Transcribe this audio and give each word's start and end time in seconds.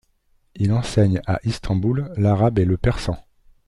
Il 0.55 0.73
enseigne 0.73 1.21
à 1.27 1.37
Istanbul 1.43 2.11
l’arabe 2.17 2.57
et 2.57 2.65
le 2.65 2.75
persan. 2.75 3.23